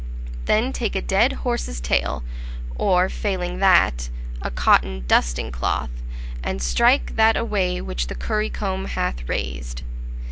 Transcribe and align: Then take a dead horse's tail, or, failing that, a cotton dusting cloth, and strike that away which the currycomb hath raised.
Then 0.45 0.73
take 0.73 0.95
a 0.95 1.01
dead 1.03 1.33
horse's 1.45 1.79
tail, 1.79 2.23
or, 2.75 3.07
failing 3.07 3.59
that, 3.59 4.09
a 4.41 4.49
cotton 4.49 5.03
dusting 5.07 5.51
cloth, 5.51 5.91
and 6.43 6.59
strike 6.59 7.17
that 7.17 7.37
away 7.37 7.79
which 7.81 8.07
the 8.07 8.15
currycomb 8.15 8.85
hath 8.87 9.29
raised. 9.29 9.83